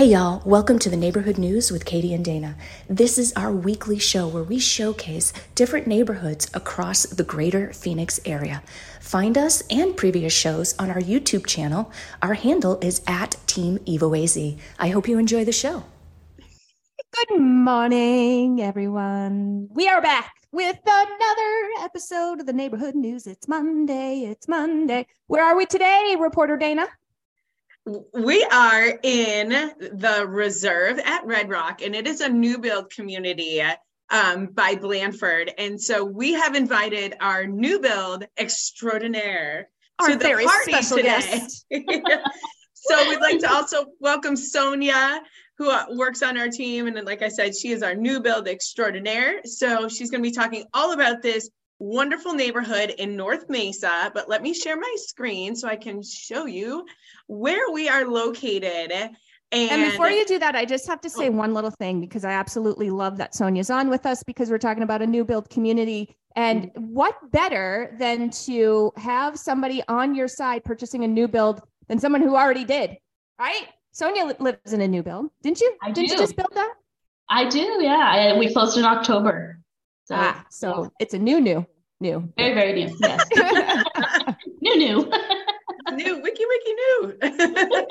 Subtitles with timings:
[0.00, 2.56] Hey y'all, welcome to the Neighborhood News with Katie and Dana.
[2.88, 8.62] This is our weekly show where we showcase different neighborhoods across the greater Phoenix area.
[9.02, 11.92] Find us and previous shows on our YouTube channel.
[12.22, 14.56] Our handle is at Team EvoAZ.
[14.78, 15.84] I hope you enjoy the show.
[16.38, 19.68] Good morning, everyone.
[19.70, 23.26] We are back with another episode of the Neighborhood News.
[23.26, 24.20] It's Monday.
[24.20, 25.08] It's Monday.
[25.26, 26.86] Where are we today, reporter Dana?
[27.86, 33.62] We are in the reserve at Red Rock, and it is a new build community
[34.10, 35.52] um, by Blandford.
[35.56, 40.96] And so we have invited our new build extraordinaire Our to the very party special
[40.98, 41.08] today.
[41.08, 41.66] guest.
[42.74, 45.22] so we'd like to also welcome Sonya,
[45.58, 46.86] who uh, works on our team.
[46.86, 49.40] And like I said, she is our new build extraordinaire.
[49.44, 54.10] So she's going to be talking all about this wonderful neighborhood in North Mesa.
[54.14, 56.86] But let me share my screen so I can show you
[57.26, 58.92] where we are located.
[59.52, 61.32] And, And before you do that, I just have to say Oh.
[61.32, 64.84] one little thing because I absolutely love that Sonya's on with us because we're talking
[64.84, 66.14] about a new build community.
[66.36, 66.82] And Mm-hmm.
[66.94, 72.20] what better than to have somebody on your side purchasing a new build than someone
[72.22, 72.96] who already did,
[73.40, 73.66] right?
[73.90, 75.72] Sonya lives in a new build, didn't you?
[75.82, 76.22] I didn't you do.
[76.22, 76.74] just build that?
[77.28, 78.32] I do, yeah.
[78.34, 79.59] I, we closed in October.
[80.10, 81.64] So ah, so it's a new, new,
[82.00, 82.28] new.
[82.36, 82.96] very, very new.
[82.98, 83.28] Yes.
[84.60, 85.12] new, new.
[85.94, 87.18] new wiki wiki new.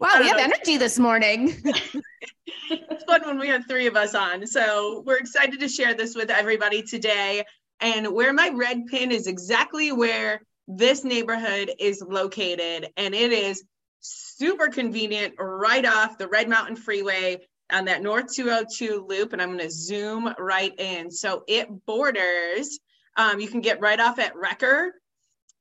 [0.00, 1.54] Wow, we have Uh, energy this morning.
[2.70, 4.44] it's fun when we have three of us on.
[4.44, 7.44] So we're excited to share this with everybody today.
[7.80, 12.88] And where my red pin is exactly where this neighborhood is located.
[12.96, 13.62] And it is
[14.00, 19.32] super convenient right off the Red Mountain Freeway on that North 202 loop.
[19.32, 21.10] And I'm going to zoom right in.
[21.10, 22.78] So it borders,
[23.16, 24.90] um, you can get right off at Recker.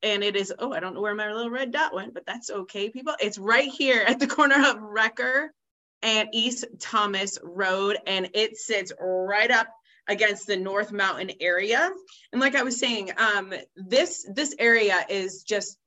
[0.01, 2.49] And it is, oh, I don't know where my little red dot went, but that's
[2.49, 3.13] okay, people.
[3.21, 5.47] It's right here at the corner of Recker
[6.01, 9.67] and East Thomas Road, and it sits right up
[10.07, 11.89] against the North Mountain area.
[12.31, 15.77] And like I was saying, um, this this area is just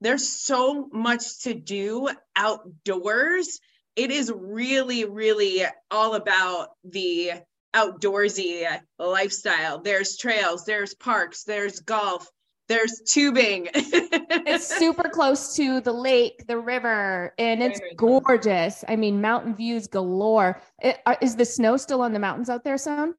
[0.00, 3.58] there's so much to do outdoors.
[3.96, 7.32] It is really, really all about the
[7.74, 8.66] outdoorsy
[8.98, 9.80] lifestyle.
[9.80, 12.28] There's trails, there's parks, there's golf,
[12.68, 13.68] there's tubing.
[13.74, 18.84] it's super close to the lake, the river, and it's gorgeous.
[18.88, 20.60] I mean, mountain views galore.
[20.82, 23.14] It- uh, is the snow still on the mountains out there, Sam?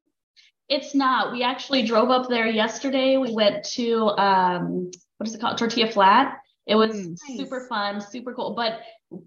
[0.68, 1.32] It's not.
[1.32, 3.16] We actually drove up there yesterday.
[3.18, 5.56] We went to um what is it called?
[5.58, 6.38] Tortilla Flat.
[6.66, 7.16] It was Mm.
[7.36, 8.54] super fun, super cool.
[8.54, 8.80] But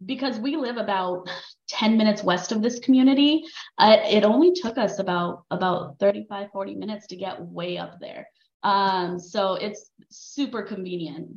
[0.05, 1.29] because we live about
[1.69, 3.43] 10 minutes west of this community,
[3.77, 8.27] uh, it only took us about about 35, 40 minutes to get way up there.
[8.63, 11.29] Um, so it's super convenient.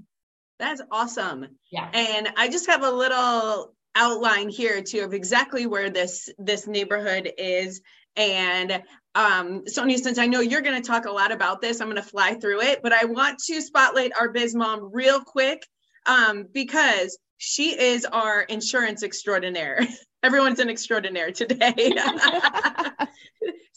[0.58, 1.47] That's awesome.
[1.70, 1.88] Yeah.
[1.92, 7.31] And I just have a little outline here too of exactly where this this neighborhood
[7.38, 7.81] is.
[8.16, 8.82] And
[9.14, 12.02] um, Sonya, since I know you're going to talk a lot about this, I'm going
[12.02, 12.81] to fly through it.
[12.82, 15.66] But I want to spotlight our biz mom real quick
[16.06, 19.87] um, because she is our insurance extraordinaire.
[20.22, 21.94] Everyone's an extraordinaire today.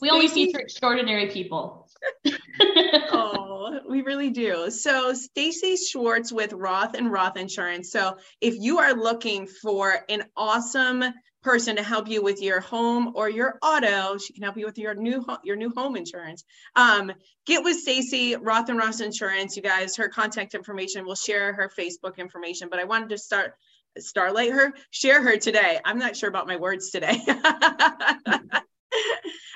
[0.01, 1.89] We only feature extraordinary people.
[3.11, 4.69] oh, we really do.
[4.69, 7.91] So Stacy Schwarz with Roth and Roth Insurance.
[7.91, 11.03] So if you are looking for an awesome
[11.41, 14.77] person to help you with your home or your auto, she can help you with
[14.77, 16.43] your new ho- your new home insurance.
[16.75, 17.13] Um,
[17.45, 19.55] get with Stacy Roth and Roth Insurance.
[19.55, 21.05] You guys, her contact information.
[21.05, 22.67] We'll share her Facebook information.
[22.69, 23.53] But I wanted to start
[23.97, 25.79] starlight her, share her today.
[25.85, 27.19] I'm not sure about my words today.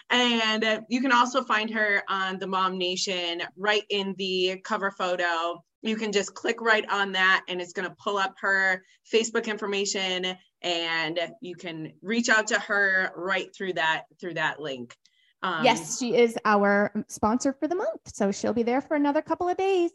[0.09, 5.63] and you can also find her on the Mom Nation right in the cover photo.
[5.81, 9.47] You can just click right on that and it's going to pull up her Facebook
[9.47, 14.95] information and you can reach out to her right through that through that link.
[15.41, 18.13] Um, yes, she is our sponsor for the month.
[18.13, 19.91] So she'll be there for another couple of days.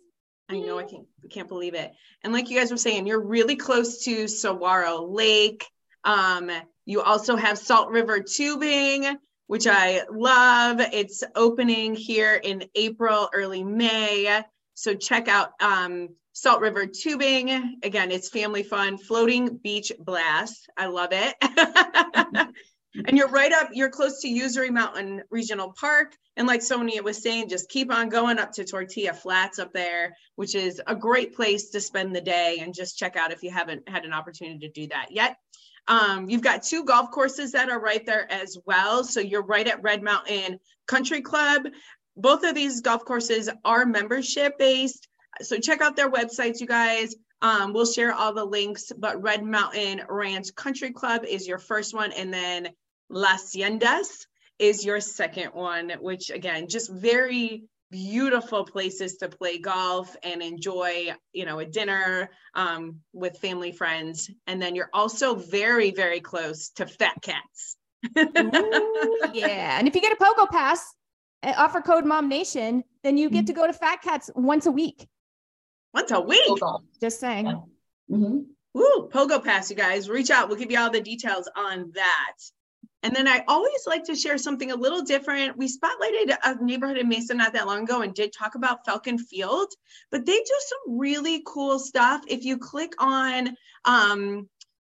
[0.48, 1.92] I know I can't I can't believe it.
[2.22, 5.66] And like you guys were saying, you're really close to Saguaro Lake.
[6.04, 6.50] Um,
[6.84, 10.80] you also have Salt River Tubing, which I love.
[10.80, 14.42] It's opening here in April, early May.
[14.74, 17.78] So check out um, Salt River Tubing.
[17.82, 20.68] Again, it's family fun, floating beach blast.
[20.76, 21.34] I love it.
[23.06, 26.14] and you're right up, you're close to Usery Mountain Regional Park.
[26.36, 30.16] And like Sonya was saying, just keep on going up to Tortilla Flats up there,
[30.36, 33.50] which is a great place to spend the day and just check out if you
[33.50, 35.36] haven't had an opportunity to do that yet.
[35.86, 39.04] Um, you've got two golf courses that are right there as well.
[39.04, 41.66] So you're right at Red Mountain Country Club.
[42.16, 45.08] Both of these golf courses are membership based.
[45.42, 47.14] So check out their websites, you guys.
[47.42, 51.92] Um, we'll share all the links, but Red Mountain Ranch Country Club is your first
[51.92, 52.68] one, and then
[53.08, 54.26] Las Sendas
[54.58, 61.12] is your second one, which again, just very beautiful places to play golf and enjoy,
[61.32, 64.30] you know, a dinner um, with family friends.
[64.46, 67.76] And then you're also very, very close to Fat Cats.
[68.18, 69.78] Ooh, yeah.
[69.78, 70.84] And if you get a Pogo Pass,
[71.42, 74.72] uh, offer code Mom Nation, then you get to go to Fat Cats once a
[74.72, 75.06] week.
[75.92, 76.58] Once a week.
[77.00, 77.46] Just saying.
[77.46, 77.60] Yeah.
[78.10, 78.38] Mm-hmm.
[78.74, 80.08] Woo, Pogo Pass, you guys.
[80.08, 80.48] Reach out.
[80.48, 82.32] We'll give you all the details on that.
[83.04, 85.58] And then I always like to share something a little different.
[85.58, 89.18] We spotlighted a neighborhood in Mesa not that long ago and did talk about Falcon
[89.18, 89.68] Field,
[90.10, 92.22] but they do some really cool stuff.
[92.26, 93.54] If you click on,
[93.84, 94.48] um,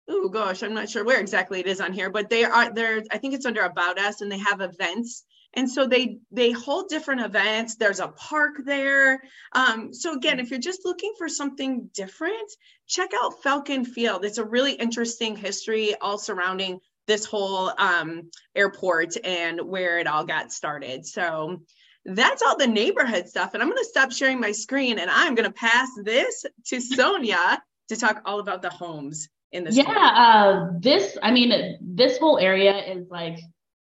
[0.09, 3.01] oh gosh, I'm not sure where exactly it is on here, but they are there.
[3.13, 5.23] I think it's under About Us, and they have events.
[5.55, 7.77] And so they they hold different events.
[7.77, 9.23] There's a park there.
[9.53, 12.51] Um, so again, if you're just looking for something different,
[12.89, 14.25] check out Falcon Field.
[14.25, 16.81] It's a really interesting history all surrounding
[17.11, 21.05] this whole um, airport and where it all got started.
[21.05, 21.63] So
[22.05, 23.53] that's all the neighborhood stuff.
[23.53, 26.81] And I'm going to stop sharing my screen and I'm going to pass this to
[26.81, 29.77] Sonya to talk all about the homes in this.
[29.77, 33.41] Yeah, uh, this, I mean, this whole area is like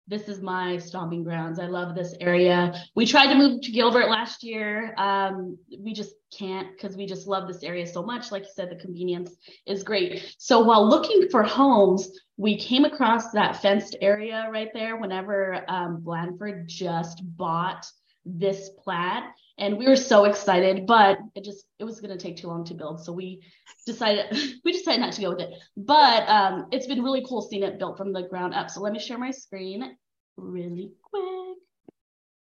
[0.07, 1.59] this is my stomping grounds.
[1.59, 2.73] I love this area.
[2.95, 4.93] We tried to move to Gilbert last year.
[4.97, 8.31] Um, we just can't because we just love this area so much.
[8.31, 9.35] Like you said, the convenience
[9.65, 10.35] is great.
[10.37, 16.01] So while looking for homes, we came across that fenced area right there whenever um,
[16.01, 17.87] Blandford just bought
[18.25, 22.37] this plat and we were so excited but it just it was going to take
[22.37, 23.03] too long to build.
[23.03, 23.41] So we
[23.85, 24.25] decided
[24.65, 25.53] we decided not to go with it.
[25.77, 28.69] But um, it's been really cool seeing it built from the ground up.
[28.69, 29.95] So let me share my screen
[30.37, 31.57] really quick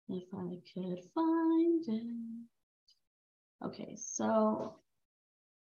[0.09, 3.67] if i could find it.
[3.67, 4.77] Okay so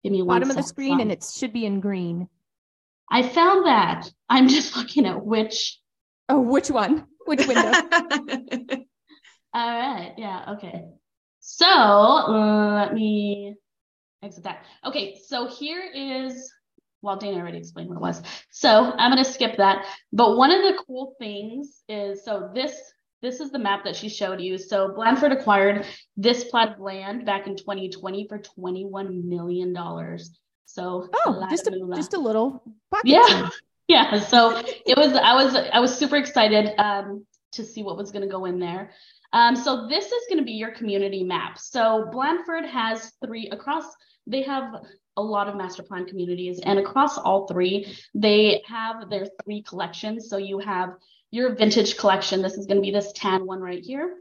[0.02, 2.29] give me one bottom of the screen and it should be in green.
[3.11, 4.11] I found that.
[4.29, 5.79] I'm just looking at which
[6.29, 7.06] oh which one?
[7.26, 7.73] Which window?
[9.55, 10.85] All right yeah okay
[11.50, 13.56] so uh, let me
[14.22, 14.66] exit that.
[14.84, 16.52] Okay, so here is,
[17.00, 18.22] well, Dana already explained what it was.
[18.50, 19.86] So I'm going to skip that.
[20.12, 22.78] But one of the cool things is, so this
[23.22, 24.58] this is the map that she showed you.
[24.58, 25.86] So Blandford acquired
[26.18, 30.38] this plot of land back in 2020 for 21 million dollars.
[30.66, 32.62] So oh, just a, just a little.
[33.04, 33.48] Yeah,
[33.88, 34.20] yeah.
[34.20, 35.14] So it was.
[35.14, 35.54] I was.
[35.54, 38.90] I was super excited um, to see what was going to go in there.
[39.32, 41.58] Um, so this is going to be your community map.
[41.58, 43.84] So Blandford has three across,
[44.26, 44.74] they have
[45.16, 50.30] a lot of master plan communities and across all three, they have their three collections.
[50.30, 50.94] So you have
[51.30, 52.40] your vintage collection.
[52.40, 54.16] This is going to be this tan one right here.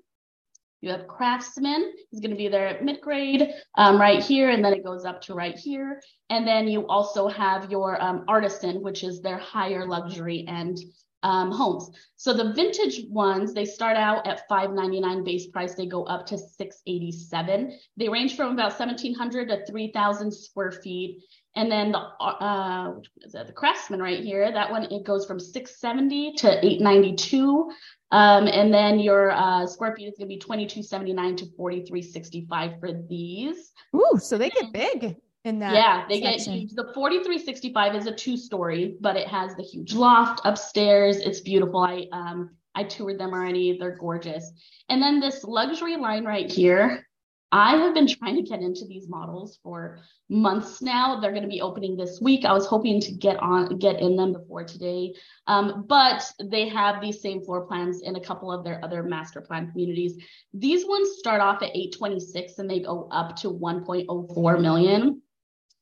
[0.81, 4.63] You have craftsman is going to be there at mid grade um, right here, and
[4.63, 6.01] then it goes up to right here.
[6.29, 10.77] And then you also have your um, artisan, which is their higher luxury end
[11.23, 11.89] um, homes.
[12.15, 15.75] So the vintage ones, they start out at 599 base price.
[15.75, 17.77] They go up to 687.
[17.97, 21.23] They range from about 1700 to 3000 square feet.
[21.55, 22.93] And then the, uh,
[23.31, 27.71] the craftsman right here, that one, it goes from 670 to 892.
[28.11, 32.93] Um, and then your uh, square feet is going to be 2279 to 4365 for
[33.09, 33.71] these.
[33.95, 35.73] Ooh, so they get big in that.
[35.73, 36.53] Yeah, they section.
[36.53, 36.71] get huge.
[36.73, 41.17] The 4365 is a two story, but it has the huge loft upstairs.
[41.17, 41.79] It's beautiful.
[41.79, 43.77] I um I toured them already.
[43.79, 44.51] They're gorgeous.
[44.89, 47.03] And then this luxury line right here.
[47.49, 51.21] I have been trying to get into these models for months now.
[51.21, 52.43] They're going to be opening this week.
[52.43, 55.13] I was hoping to get on, get in them before today,
[55.47, 59.39] um, but they have these same floor plans in a couple of their other master
[59.39, 60.21] plan communities.
[60.53, 65.21] These ones start off at 826 and they go up to 1.04 million.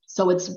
[0.05, 0.51] So it's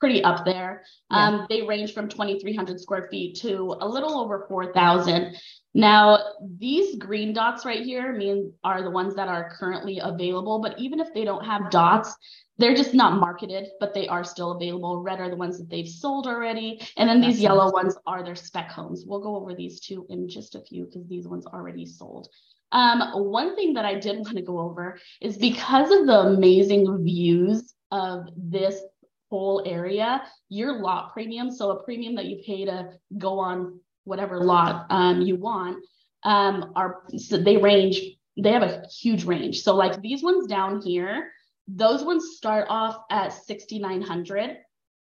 [0.00, 0.84] pretty up there.
[1.10, 1.16] Yeah.
[1.16, 5.36] Um, they range from 2,300 square feet to a little over 4,000.
[5.72, 6.18] Now,
[6.58, 11.00] these green dots right here mean are the ones that are currently available, but even
[11.00, 12.14] if they don't have dots,
[12.58, 15.02] they're just not marketed, but they are still available.
[15.02, 16.80] Red are the ones that they've sold already.
[16.96, 19.04] And then these yellow ones are their spec homes.
[19.06, 22.28] We'll go over these two in just a few because these ones already sold.
[22.70, 27.02] Um, one thing that I did want to go over is because of the amazing
[27.02, 28.82] views of this
[29.30, 34.40] whole area, your lot premium, so a premium that you pay to go on whatever
[34.40, 35.78] lot um, you want,
[36.24, 38.00] um, are so they range,
[38.36, 39.62] they have a huge range.
[39.62, 41.30] So like these ones down here,
[41.68, 44.56] those ones start off at 6,900.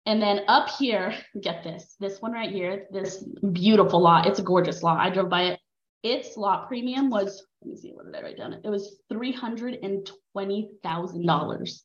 [0.06, 4.28] And then up here, get this, this one right here, this beautiful lot.
[4.28, 5.00] It's a gorgeous lot.
[5.00, 5.60] I drove by it.
[6.04, 8.54] Its lot premium was, let me see, what did I write down?
[8.54, 11.82] It was $320,000.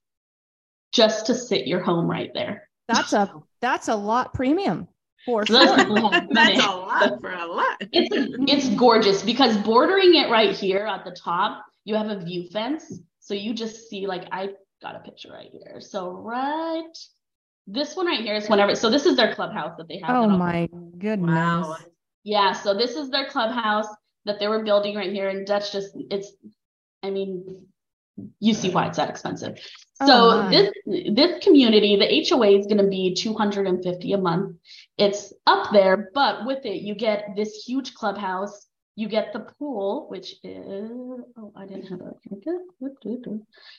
[0.93, 2.69] Just to sit your home right there.
[2.89, 4.89] That's a that's a lot premium
[5.25, 6.11] for So that's- sure.
[6.31, 7.77] That's a lot for a lot.
[7.93, 8.09] it's
[8.51, 13.01] it's gorgeous because bordering it right here at the top, you have a view fence.
[13.21, 14.51] So you just see like I
[14.83, 15.81] got a picture right here.
[15.81, 16.83] So right
[17.69, 20.17] this one right here is whenever so this is their clubhouse that they have.
[20.17, 20.69] Oh my
[20.99, 21.29] goodness.
[21.35, 21.77] Wow.
[22.25, 23.87] Yeah, so this is their clubhouse
[24.25, 26.33] that they were building right here, and that's just it's
[27.03, 27.67] I mean,
[28.39, 29.59] you see why it's that expensive.
[30.03, 30.51] Oh, So my.
[30.51, 30.73] this
[31.15, 34.57] this community, the HOA is gonna be 250 a month.
[34.99, 38.67] It's up there, but with it, you get this huge clubhouse.
[38.95, 40.91] You get the pool, which is
[41.39, 42.13] oh, I didn't have a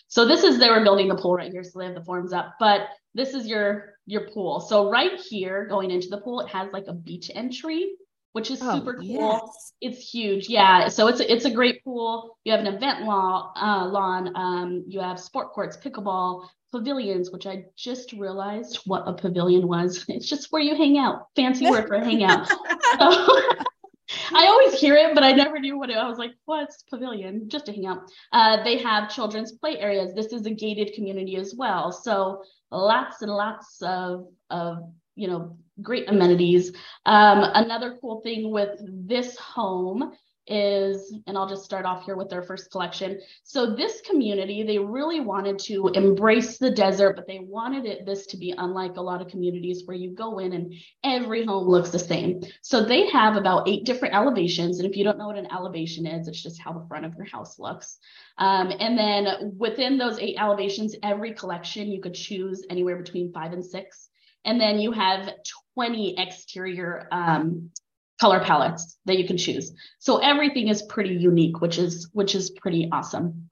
[0.08, 2.34] so this is they were building the pool right here, so they have the forms
[2.34, 4.60] up, but this is your your pool.
[4.60, 7.94] So right here, going into the pool, it has like a beach entry,
[8.34, 9.04] which is Oh, super cool.
[9.06, 9.74] yes.
[9.82, 10.88] It's huge, yeah.
[10.90, 12.38] So it's it's a great pool.
[12.44, 14.32] You have an event law, uh, lawn.
[14.36, 20.06] Um, you have sport courts, pickleball, pavilions, which I just realized what a pavilion was.
[20.10, 21.28] It's just where you hang out.
[21.36, 22.48] Fancy word for hang out.
[23.00, 23.08] So,
[24.36, 25.98] I always hear it, but I never knew what it.
[25.98, 28.00] I was like, "What's pavilion?" Just to hang out.
[28.32, 30.14] Uh, they have children's play areas.
[30.14, 34.78] This is a gated community as well, so lots and lots of of
[35.16, 36.72] you know great amenities.
[37.06, 40.14] Um, another cool thing with this home
[40.46, 43.22] is, and I'll just start off here with their first collection.
[43.44, 48.26] So this community, they really wanted to embrace the desert, but they wanted it this
[48.28, 51.92] to be unlike a lot of communities where you go in and every home looks
[51.92, 52.42] the same.
[52.62, 56.06] So they have about eight different elevations, and if you don't know what an elevation
[56.06, 57.98] is, it's just how the front of your house looks.
[58.38, 63.54] Um, and then within those eight elevations, every collection you could choose anywhere between five
[63.54, 64.10] and six.
[64.46, 65.30] And then you have
[65.76, 67.72] 20 exterior um,
[68.20, 69.74] color palettes that you can choose.
[70.00, 73.50] So everything is pretty unique, which is which is pretty awesome.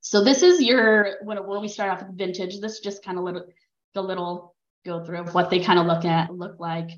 [0.00, 2.60] So this is your when, we start off with vintage.
[2.60, 3.44] This is just kind of little
[3.94, 4.54] the little
[4.84, 6.90] go through of what they kind of look at look like.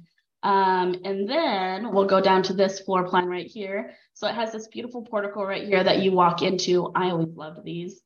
[0.43, 3.93] Um, and then we'll go down to this floor plan right here.
[4.15, 6.91] So it has this beautiful portico right here that you walk into.
[6.95, 8.01] I always loved these.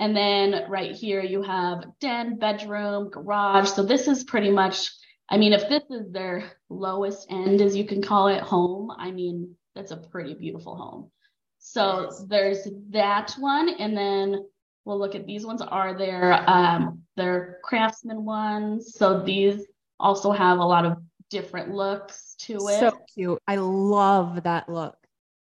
[0.00, 3.68] And then right here you have den, bedroom, garage.
[3.68, 4.90] So this is pretty much,
[5.28, 9.10] I mean, if this is their lowest end, as you can call it, home, I
[9.10, 11.10] mean, that's a pretty beautiful home.
[11.58, 12.24] So Yes.
[12.28, 14.46] there's that one, and then
[14.86, 18.94] we'll look at these ones are their um their craftsman ones.
[18.94, 19.66] So these
[20.00, 20.96] also have a lot of
[21.28, 22.80] different looks to it.
[22.80, 23.38] So cute.
[23.46, 24.96] I love that look.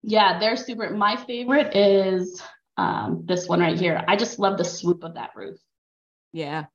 [0.03, 0.91] Yeah, they're super.
[0.91, 2.41] My favorite is
[2.77, 4.03] um, this one right here.
[4.07, 5.59] I just love the swoop of that roof.
[6.33, 6.67] Yeah.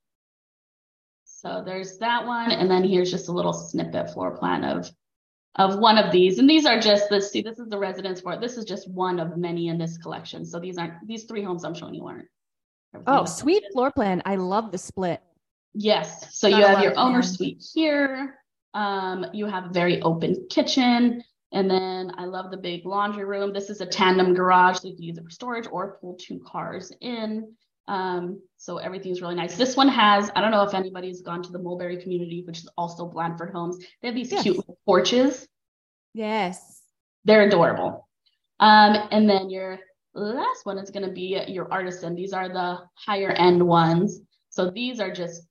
[1.24, 4.90] So there's that one, and then here's just a little snippet floor plan of
[5.56, 6.38] of one of these.
[6.38, 7.30] And these are just this.
[7.30, 8.40] See, this is the residence for it.
[8.40, 10.44] This is just one of many in this collection.
[10.44, 12.28] So these aren't these three homes I'm showing you aren't.
[13.06, 14.22] Oh, sweet floor plan.
[14.24, 15.20] I love the split.
[15.74, 16.36] Yes.
[16.36, 18.38] So you have your owner suite here.
[18.74, 21.24] Um, you have a very open kitchen.
[21.52, 23.52] And then I love the big laundry room.
[23.52, 26.40] This is a tandem garage, so you can use it for storage or pull two
[26.46, 27.54] cars in.
[27.88, 29.56] Um, so everything's really nice.
[29.56, 32.68] This one has, I don't know if anybody's gone to the Mulberry community, which is
[32.78, 33.78] also Blandford Homes.
[34.00, 34.42] They have these Yes.
[34.42, 35.46] cute little porches.
[36.14, 36.82] Yes.
[37.24, 38.08] They're adorable.
[38.60, 39.78] Um, and then your
[40.14, 42.14] last one is going to be your artisan.
[42.14, 44.20] These are the higher end ones.
[44.50, 45.42] So these are just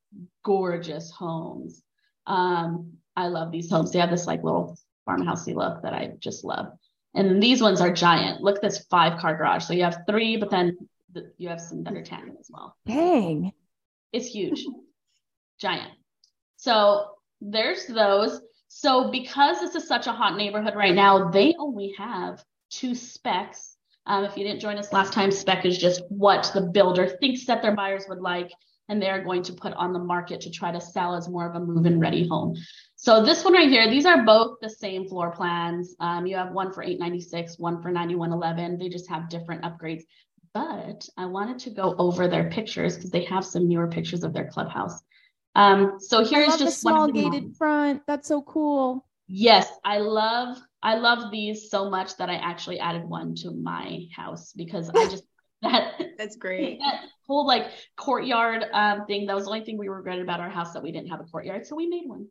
[0.43, 1.83] gorgeous homes.
[2.27, 3.91] Um, I love these homes.
[3.91, 4.77] They have this like little
[5.07, 6.67] farmhousey look that I just love.
[7.13, 8.41] And these ones are giant.
[8.41, 9.65] Look at this five car garage.
[9.65, 10.77] So you have three, but then
[11.13, 12.75] th- you have some are 10 as well.
[12.85, 13.51] Dang.
[14.13, 14.65] It's huge,
[15.59, 15.91] giant.
[16.57, 18.41] So there's those.
[18.67, 23.75] So because this is such a hot neighborhood right now, they only have two specs.
[24.05, 27.45] Um, if you didn't join us last time, spec is just what the builder thinks
[27.45, 28.51] that their buyers would like,
[28.89, 31.55] and they're going to put on the market to try to sell as more of
[31.55, 32.55] a move-in ready home.
[33.01, 35.95] So this one right here, these are both the same floor plans.
[35.99, 38.77] Um, you have one for 896, one for 9111.
[38.77, 40.03] They just have different upgrades.
[40.53, 44.33] But I wanted to go over their pictures because they have some newer pictures of
[44.33, 45.01] their clubhouse.
[45.55, 47.57] Um, so here's just one small gated moms.
[47.57, 48.03] front.
[48.05, 49.03] That's so cool.
[49.27, 54.05] Yes, I love I love these so much that I actually added one to my
[54.15, 55.23] house because I just
[55.63, 56.77] that That's great.
[56.85, 57.65] that whole like
[57.97, 60.91] courtyard um thing that was the only thing we regretted about our house that we
[60.91, 62.27] didn't have a courtyard so we made one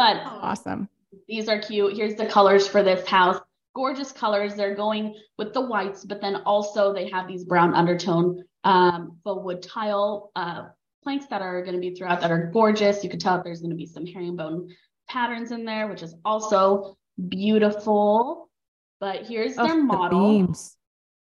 [0.00, 0.88] but Awesome.
[1.28, 3.38] these are cute here's the colors for this house
[3.74, 8.28] gorgeous colors they're going with the whites but then also they have these brown undertone
[8.64, 10.62] um faux wood tile uh
[11.04, 13.70] planks that are going to be throughout that are gorgeous you can tell there's going
[13.76, 14.68] to be some herringbone
[15.08, 16.96] patterns in there which is also
[17.28, 18.48] beautiful
[19.00, 20.76] but here's Oh, their the model beams.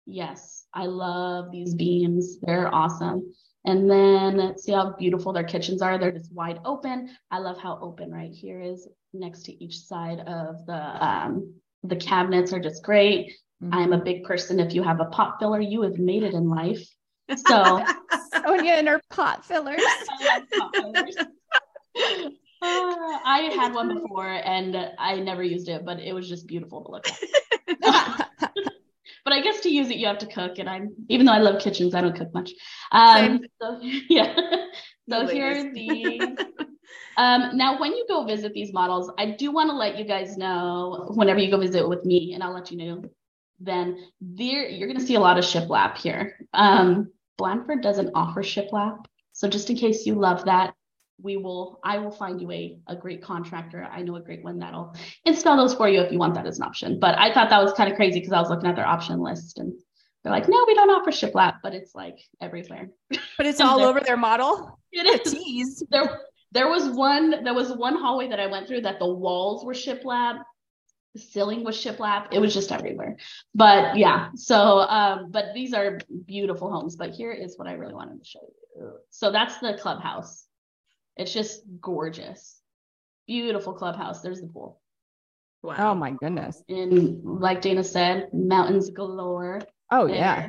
[0.06, 2.38] Yes, I love these beams.
[2.42, 3.32] They're awesome.
[3.66, 5.96] And then see how beautiful their kitchens are.
[5.96, 7.16] They're just wide open.
[7.30, 11.96] I love how open right here is next to each side of the um, the
[11.96, 13.32] cabinets are just great.
[13.62, 13.74] Mm-hmm.
[13.74, 14.60] I'm a big person.
[14.60, 16.86] If you have a pot filler, you have made it in life.
[17.46, 17.84] So
[18.44, 19.80] Sonya and her pot fillers.
[20.58, 21.16] pot fillers.
[22.64, 26.82] Uh, I had one before and I never used it, but it was just beautiful
[26.84, 27.18] to look at.
[29.34, 30.58] I guess to use it, you have to cook.
[30.58, 32.52] And I'm, even though I love kitchens, I don't cook much.
[32.92, 34.34] Um, so, yeah.
[35.08, 36.36] So here are the.
[37.16, 40.36] Um, now, when you go visit these models, I do want to let you guys
[40.36, 43.02] know whenever you go visit with me, and I'll let you know.
[43.60, 46.36] Then there, you're going to see a lot of shiplap here.
[46.52, 50.74] Um, Blandford doesn't offer shiplap, so just in case you love that,
[51.22, 53.84] we will I will find you a, a great contractor.
[53.90, 54.94] I know a great one that'll
[55.24, 56.98] install those for you if you want that as an option.
[56.98, 59.20] But I thought that was kind of crazy because I was looking at their option
[59.20, 59.72] list and
[60.22, 62.88] they're like, no, we don't offer shiplap, but it's like everywhere.
[63.36, 64.78] But it's all over their model.
[64.90, 65.84] It is.
[65.90, 66.20] There,
[66.52, 69.74] there was one, there was one hallway that I went through that the walls were
[69.74, 70.40] shiplap,
[71.14, 72.28] the ceiling was shiplap.
[72.32, 73.16] It was just everywhere.
[73.54, 76.96] But yeah, so um, but these are beautiful homes.
[76.96, 78.40] But here is what I really wanted to show
[78.76, 78.92] you.
[79.10, 80.46] So that's the clubhouse.
[81.16, 82.60] It's just gorgeous.
[83.26, 84.20] Beautiful clubhouse.
[84.20, 84.80] There's the pool.
[85.62, 85.76] Wow.
[85.78, 86.62] Oh my goodness.
[86.68, 89.62] And like Dana said, mountains galore.
[89.90, 90.16] Oh there.
[90.16, 90.48] yeah.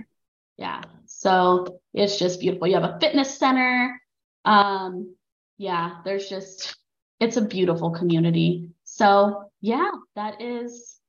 [0.57, 0.81] Yeah.
[1.05, 2.67] So it's just beautiful.
[2.67, 4.01] You have a fitness center.
[4.43, 5.15] Um,
[5.57, 6.75] yeah, there's just
[7.19, 8.69] it's a beautiful community.
[8.84, 11.00] So yeah, that is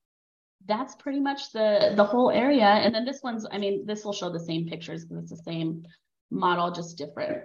[0.67, 2.65] that's pretty much the the whole area.
[2.65, 5.51] And then this one's, I mean, this will show the same pictures because it's the
[5.51, 5.85] same
[6.31, 7.43] model, just different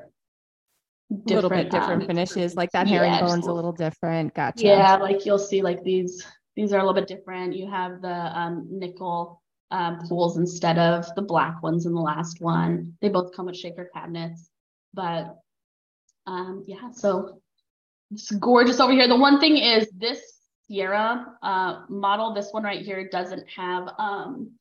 [1.11, 4.65] a little bit different um, finishes like that herringbone's yeah, a little different gotcha.
[4.65, 6.25] Yeah like you'll see like these
[6.55, 7.55] these are a little bit different.
[7.55, 9.41] You have the um, nickel
[9.71, 12.93] um, pools instead of the black ones in the last one.
[13.01, 14.49] They both come with shaker cabinets
[14.93, 15.37] but
[16.27, 17.41] um yeah so
[18.11, 19.07] it's gorgeous over here.
[19.07, 20.21] The one thing is this
[20.67, 24.51] sierra uh, model this one right here doesn't have um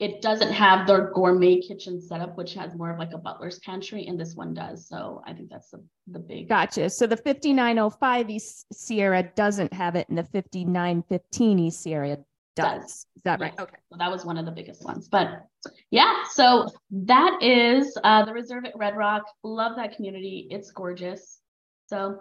[0.00, 4.06] it doesn't have the gourmet kitchen setup, which has more of like a butler's pantry,
[4.06, 4.88] and this one does.
[4.88, 6.48] So I think that's the, the big.
[6.48, 6.90] Gotcha.
[6.90, 12.16] So the 5905 East Sierra doesn't have it, and the 5915 East Sierra
[12.56, 12.80] does.
[12.80, 12.90] does.
[13.16, 13.54] Is that right?
[13.58, 13.76] Okay.
[13.90, 15.08] So that was one of the biggest ones.
[15.08, 15.46] But
[15.90, 19.22] yeah, so that is uh, the reserve at Red Rock.
[19.44, 20.48] Love that community.
[20.50, 21.40] It's gorgeous.
[21.86, 22.18] So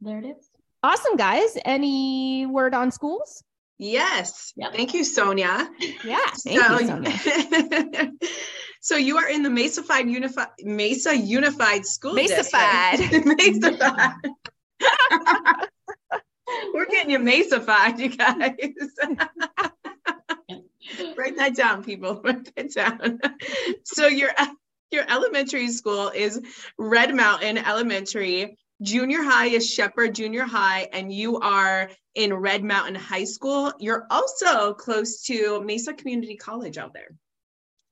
[0.00, 0.50] there it is.
[0.84, 1.58] Awesome, guys.
[1.64, 3.42] Any word on schools?
[3.78, 4.52] Yes.
[4.56, 4.74] Yep.
[4.74, 5.70] Thank you, Sonya.
[6.04, 6.18] Yeah.
[6.44, 8.12] Thank so, you, Sonya.
[8.80, 12.98] so you are in the Mesa-fied Unified Mesa Unified School Mesa-fied.
[13.24, 14.14] Mesa-fied.
[16.74, 18.56] We're getting you Mesa-fied, you guys.
[21.16, 22.20] Write that down, people.
[22.24, 23.20] Write that down.
[23.84, 24.30] so your
[24.90, 26.40] your elementary school is
[26.78, 32.96] Red Mountain Elementary junior high is Shepherd Junior High, and you are in Red Mountain
[32.96, 33.72] High School.
[33.78, 37.16] You're also close to Mesa Community College out there.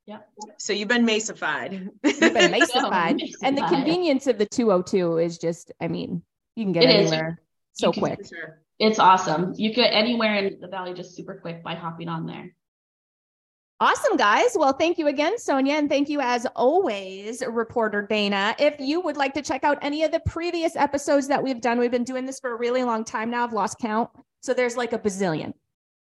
[0.07, 0.19] Yeah.
[0.59, 1.91] So you've been Mesa-fied.
[2.05, 3.21] You've been Mesa-fied.
[3.43, 6.23] and the convenience of the 202 is just, I mean,
[6.55, 7.41] you can get it anywhere
[7.75, 7.81] is.
[7.81, 8.21] so quick.
[8.79, 9.55] It's awesome.
[9.57, 12.55] You get anywhere in the valley just super quick by hopping on there.
[13.79, 14.57] Awesome, guys.
[14.57, 15.75] Well, thank you again, Sonya.
[15.75, 18.57] And thank you, as always, reporter Dana.
[18.59, 21.79] If you would like to check out any of the previous episodes that we've done,
[21.79, 23.45] we've been doing this for a really long time now.
[23.45, 24.09] I've lost count.
[24.41, 25.53] So there's like a bazillion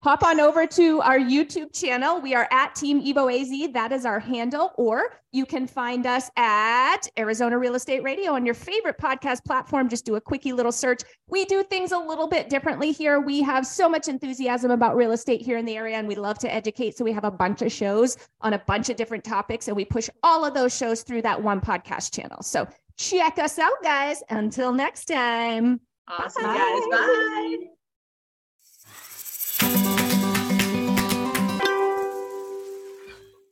[0.06, 2.20] hop on over to our YouTube channel.
[2.20, 3.72] We are at Team Evo AZ.
[3.72, 4.70] That is our handle.
[4.76, 9.88] Or you can find us at Arizona Real Estate Radio on your favorite podcast platform.
[9.88, 11.02] Just do a quickie little search.
[11.28, 13.18] We do things a little bit differently here.
[13.18, 16.38] We have so much enthusiasm about real estate here in the area, and we love
[16.38, 16.96] to educate.
[16.96, 19.84] So we have a bunch of shows on a bunch of different topics, and we
[19.84, 22.44] push all of those shows through that one podcast channel.
[22.44, 24.22] So check us out, guys.
[24.30, 25.80] Until next time.
[26.06, 26.54] Awesome, Bye.
[26.92, 27.00] guys.
[27.00, 27.75] Bye.